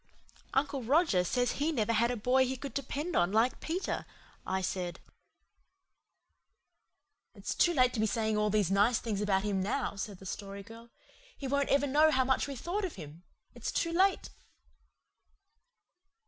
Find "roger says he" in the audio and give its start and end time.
0.81-1.71